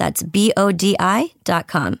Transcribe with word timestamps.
That's 0.00 0.22
B 0.22 0.50
O 0.56 0.72
D 0.72 0.96
I.com. 0.98 2.00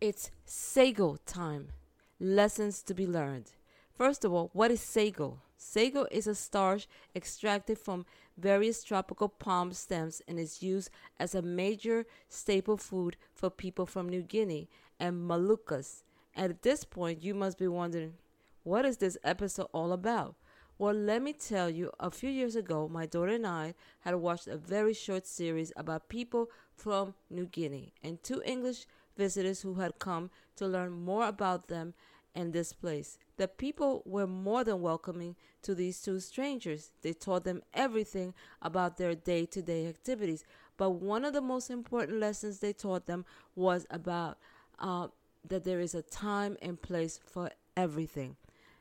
It's 0.00 0.30
sago 0.44 1.16
time. 1.26 1.72
Lessons 2.20 2.84
to 2.84 2.94
be 2.94 3.04
learned. 3.04 3.50
First 3.92 4.24
of 4.24 4.32
all, 4.32 4.48
what 4.52 4.70
is 4.70 4.80
sago? 4.80 5.40
Sago 5.56 6.06
is 6.12 6.28
a 6.28 6.36
starch 6.36 6.86
extracted 7.16 7.80
from 7.80 8.06
various 8.36 8.84
tropical 8.84 9.28
palm 9.28 9.72
stems 9.72 10.22
and 10.28 10.38
is 10.38 10.62
used 10.62 10.90
as 11.18 11.34
a 11.34 11.42
major 11.42 12.06
staple 12.28 12.76
food 12.76 13.16
for 13.34 13.50
people 13.50 13.86
from 13.86 14.08
New 14.08 14.22
Guinea 14.22 14.68
and 15.00 15.28
Moluccas. 15.28 16.04
At 16.36 16.62
this 16.62 16.84
point, 16.84 17.24
you 17.24 17.34
must 17.34 17.58
be 17.58 17.66
wondering, 17.66 18.14
what 18.62 18.84
is 18.84 18.98
this 18.98 19.18
episode 19.24 19.66
all 19.72 19.90
about? 19.90 20.36
Well, 20.78 20.94
let 20.94 21.22
me 21.22 21.32
tell 21.32 21.68
you, 21.68 21.90
a 21.98 22.12
few 22.12 22.30
years 22.30 22.54
ago, 22.54 22.88
my 22.88 23.06
daughter 23.06 23.32
and 23.32 23.44
I 23.44 23.74
had 24.02 24.14
watched 24.14 24.46
a 24.46 24.56
very 24.56 24.94
short 24.94 25.26
series 25.26 25.72
about 25.74 26.08
people 26.08 26.52
from 26.76 27.14
New 27.28 27.46
Guinea 27.46 27.94
and 28.00 28.22
two 28.22 28.40
English 28.46 28.86
visitors 29.18 29.60
who 29.60 29.74
had 29.74 29.98
come 29.98 30.30
to 30.56 30.66
learn 30.66 30.92
more 30.92 31.26
about 31.26 31.68
them 31.68 31.92
and 32.34 32.52
this 32.52 32.72
place. 32.72 33.18
The 33.36 33.48
people 33.48 34.02
were 34.06 34.26
more 34.26 34.64
than 34.64 34.80
welcoming 34.80 35.34
to 35.62 35.74
these 35.74 36.00
two 36.00 36.20
strangers. 36.20 36.92
They 37.02 37.12
taught 37.12 37.44
them 37.44 37.62
everything 37.74 38.32
about 38.62 38.96
their 38.96 39.14
day 39.14 39.44
to 39.46 39.60
day 39.60 39.88
activities. 39.88 40.44
But 40.76 40.90
one 40.90 41.24
of 41.24 41.32
the 41.32 41.40
most 41.40 41.68
important 41.68 42.20
lessons 42.20 42.60
they 42.60 42.72
taught 42.72 43.06
them 43.06 43.24
was 43.56 43.86
about 43.90 44.38
uh, 44.78 45.08
that 45.48 45.64
there 45.64 45.80
is 45.80 45.94
a 45.94 46.02
time 46.02 46.56
and 46.62 46.80
place 46.80 47.18
for 47.26 47.50
everything. 47.76 48.36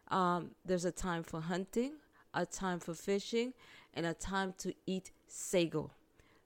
Um, 0.10 0.52
there's 0.64 0.86
a 0.86 0.92
time 0.92 1.24
for 1.24 1.42
hunting, 1.42 1.94
a 2.34 2.46
time 2.46 2.80
for 2.80 2.94
fishing, 2.94 3.54
and 3.94 4.06
a 4.06 4.14
time 4.14 4.54
to 4.60 4.74
eat 4.86 5.12
sago. 5.28 5.92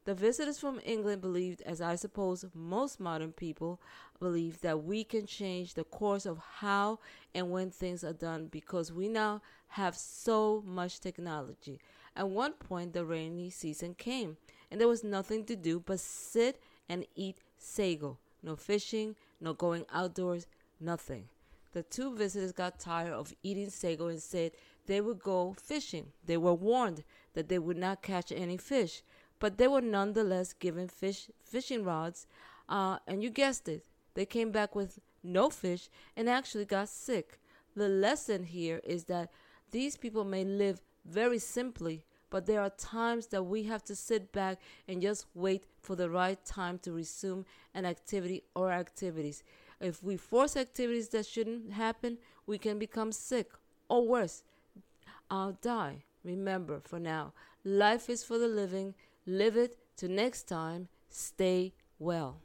The 0.03 0.16
visitors 0.16 0.57
from 0.57 0.81
England 0.84 1.22
believed, 1.22 1.62
as 1.62 1.79
I 1.79 1.95
suppose 1.95 2.44
most 2.56 3.00
modern 3.00 3.34
people 3.34 3.79
believe, 4.19 4.59
that 4.62 4.84
we 4.84 5.03
can 5.03 5.28
change 5.28 5.75
the 5.75 5.84
course 5.84 6.25
of 6.25 6.39
how 6.39 6.97
and 7.35 7.51
when 7.51 7.69
things 7.69 8.03
are 8.03 8.13
done 8.13 8.47
because 8.47 8.91
we 8.91 9.07
now 9.07 9.41
have 9.67 9.95
so 9.95 10.63
much 10.66 11.00
technology. 11.00 11.79
At 12.16 12.29
one 12.29 12.53
point, 12.53 12.94
the 12.94 13.06
rainy 13.06 13.51
season 13.51 13.94
came, 13.94 14.38
and 14.72 14.81
there 14.81 14.88
was 14.88 15.03
nothing 15.03 15.45
to 15.45 15.56
do 15.56 15.79
but 15.79 16.00
sit 16.00 16.59
and 16.90 17.06
eat 17.16 17.38
sago. 17.59 18.17
No 18.41 18.56
fishing, 18.56 19.16
no 19.40 19.53
going 19.53 19.85
outdoors, 19.94 20.47
nothing. 20.79 21.29
The 21.73 21.84
two 21.84 22.16
visitors 22.16 22.51
got 22.51 22.79
tired 22.79 23.13
of 23.13 23.35
eating 23.44 23.69
sago 23.69 24.07
and 24.07 24.22
said 24.22 24.53
they 24.88 25.00
would 25.00 25.19
go 25.19 25.56
fishing. 25.61 26.07
They 26.25 26.38
were 26.38 26.56
warned 26.56 27.03
that 27.34 27.50
they 27.50 27.59
would 27.59 27.78
not 27.78 28.01
catch 28.01 28.31
any 28.31 28.57
fish 28.57 29.03
but 29.41 29.57
they 29.57 29.68
were 29.68 29.81
nonetheless 29.81 30.53
given 30.53 30.88
fish 30.88 31.28
fishing 31.44 31.84
rods, 31.84 32.28
uh, 32.69 33.00
and 33.07 33.22
you 33.24 33.29
guessed 33.29 33.68
it, 33.68 33.84
they 34.13 34.25
came 34.25 34.52
back 34.52 34.75
with 34.75 35.00
no 35.24 35.50
fish 35.50 35.90
and 36.16 36.29
actually 36.29 36.63
got 36.63 36.88
sick. 36.88 37.40
The 37.75 37.90
lesson 37.90 38.44
here 38.44 38.79
is 38.84 39.06
that 39.06 39.31
these 39.72 39.97
people 39.97 40.24
may 40.24 40.46
live 40.46 40.79
very 41.06 41.40
simply, 41.40 42.06
but 42.29 42.46
there 42.46 42.62
are 42.62 42.69
times 42.69 43.28
that 43.28 43.44
we 43.44 43.63
have 43.63 43.84
to 43.85 43.96
sit 43.96 44.31
back 44.31 44.59
and 44.88 45.02
just 45.02 45.25
wait 45.34 45.66
for 45.81 45.96
the 45.96 46.09
right 46.09 46.44
time 46.46 46.78
to 46.84 46.91
resume 46.91 47.46
an 47.73 47.85
activity 47.85 48.44
or 48.56 48.72
activities. 48.72 49.44
If 49.79 50.03
we 50.03 50.18
force 50.18 50.56
activities 50.56 51.09
that 51.09 51.25
shouldn't 51.25 51.73
happen, 51.73 52.19
we 52.46 52.59
can 52.59 52.78
become 52.78 53.12
sick 53.12 53.50
or 53.90 54.08
worse, 54.08 54.44
I'll 55.31 55.58
die. 55.62 56.03
Remember, 56.23 56.79
for 56.84 57.00
now, 57.00 57.34
life 57.63 58.08
is 58.08 58.23
for 58.23 58.38
the 58.38 58.47
living. 58.47 58.94
Live 59.28 59.56
it 59.56 59.78
to 59.98 60.08
next 60.08 60.48
time. 60.48 60.88
Stay 61.09 61.74
well. 62.00 62.42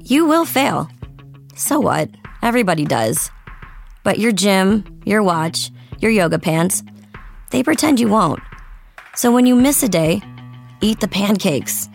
You 0.00 0.26
will 0.26 0.44
fail. 0.44 0.88
So 1.56 1.80
what? 1.80 2.08
Everybody 2.40 2.84
does. 2.84 3.32
But 4.04 4.20
your 4.20 4.30
gym, 4.30 4.84
your 5.04 5.24
watch, 5.24 5.72
your 5.98 6.12
yoga 6.12 6.38
pants, 6.38 6.84
they 7.50 7.64
pretend 7.64 7.98
you 7.98 8.06
won't. 8.06 8.40
So 9.16 9.32
when 9.32 9.44
you 9.44 9.56
miss 9.56 9.82
a 9.82 9.88
day, 9.88 10.22
eat 10.80 11.00
the 11.00 11.08
pancakes. 11.08 11.88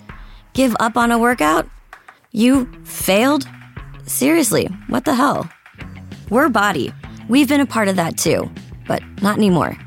Give 0.51 0.75
up 0.81 0.97
on 0.97 1.11
a 1.11 1.17
workout? 1.17 1.69
You 2.33 2.69
failed? 2.83 3.47
Seriously, 4.05 4.65
what 4.87 5.05
the 5.05 5.15
hell? 5.15 5.49
We're 6.29 6.49
BODi. 6.49 6.93
We've 7.29 7.47
been 7.47 7.61
a 7.61 7.65
part 7.65 7.87
of 7.87 7.95
that 7.95 8.17
too 8.17 8.51
but 8.87 9.01
not 9.21 9.37
anymore. 9.37 9.77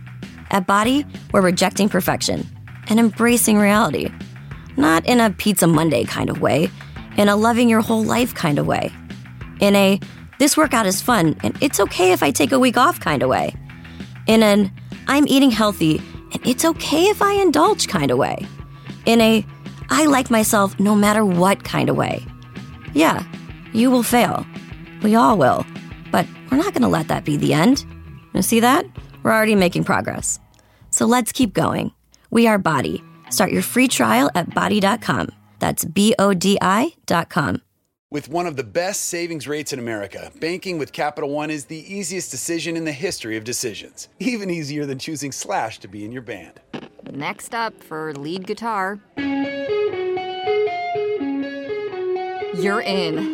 At 0.50 0.66
BODi, 0.66 1.06
we're 1.32 1.40
rejecting 1.40 1.88
perfection 1.88 2.46
and 2.88 3.00
embracing 3.00 3.58
reality. 3.58 4.10
Not 4.76 5.06
in 5.06 5.20
a 5.20 5.30
Pizza 5.30 5.66
Monday 5.66 6.04
kind 6.04 6.30
of 6.30 6.40
way, 6.40 6.70
in 7.16 7.28
a 7.28 7.36
loving 7.36 7.68
your 7.68 7.80
whole 7.80 8.04
life 8.04 8.34
kind 8.34 8.58
of 8.58 8.66
way. 8.66 8.92
In 9.60 9.76
a 9.76 10.00
this 10.38 10.56
workout 10.56 10.86
is 10.86 11.00
fun 11.00 11.36
and 11.42 11.56
it's 11.62 11.78
okay 11.78 12.12
if 12.12 12.22
I 12.22 12.30
take 12.30 12.52
a 12.52 12.58
week 12.58 12.76
off 12.76 13.00
kind 13.00 13.22
of 13.22 13.28
way. 13.28 13.54
In 14.26 14.42
an 14.42 14.72
I'm 15.06 15.26
eating 15.28 15.50
healthy 15.50 15.98
and 16.32 16.40
it's 16.46 16.64
okay 16.64 17.04
if 17.04 17.22
I 17.22 17.34
indulge 17.34 17.88
kind 17.88 18.10
of 18.10 18.18
way. 18.18 18.46
In 19.06 19.20
a 19.20 19.46
I 19.90 20.06
like 20.06 20.30
myself 20.30 20.78
no 20.80 20.94
matter 20.94 21.24
what 21.24 21.62
kind 21.62 21.88
of 21.88 21.96
way. 21.96 22.24
Yeah, 22.94 23.24
you 23.72 23.90
will 23.90 24.02
fail. 24.02 24.46
We 25.02 25.14
all 25.14 25.36
will. 25.36 25.64
But 26.10 26.26
we're 26.50 26.58
not 26.58 26.72
going 26.72 26.82
to 26.82 26.88
let 26.88 27.08
that 27.08 27.24
be 27.24 27.36
the 27.36 27.52
end. 27.52 27.84
You 28.34 28.42
see 28.42 28.60
that? 28.60 28.84
We're 29.22 29.32
already 29.32 29.54
making 29.54 29.84
progress. 29.84 30.40
So 30.90 31.06
let's 31.06 31.32
keep 31.32 31.54
going. 31.54 31.92
We 32.30 32.46
are 32.46 32.58
BODi. 32.58 33.02
Start 33.32 33.52
your 33.52 33.62
free 33.62 33.88
trial 33.88 34.30
at 34.34 34.50
bodi.com. 34.50 35.30
That's 35.60 35.84
B 35.84 36.14
O 36.18 36.34
D 36.34 36.58
I.com. 36.60 37.62
With 38.10 38.28
one 38.28 38.46
of 38.46 38.56
the 38.56 38.62
best 38.62 39.06
savings 39.06 39.48
rates 39.48 39.72
in 39.72 39.78
America, 39.78 40.30
banking 40.38 40.78
with 40.78 40.92
Capital 40.92 41.30
One 41.30 41.50
is 41.50 41.64
the 41.64 41.92
easiest 41.92 42.30
decision 42.30 42.76
in 42.76 42.84
the 42.84 42.92
history 42.92 43.36
of 43.36 43.44
decisions. 43.44 44.08
Even 44.20 44.50
easier 44.50 44.86
than 44.86 44.98
choosing 44.98 45.32
Slash 45.32 45.78
to 45.80 45.88
be 45.88 46.04
in 46.04 46.12
your 46.12 46.22
band. 46.22 46.60
Next 47.10 47.54
up 47.54 47.82
for 47.82 48.12
lead 48.14 48.46
guitar. 48.46 49.00
You're 52.54 52.82
in. 52.82 53.33